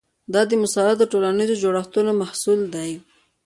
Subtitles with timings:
[0.33, 2.91] دا د مسلطو ټولنیزو جوړښتونو محصول دی.